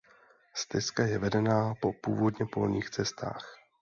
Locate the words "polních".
2.45-2.89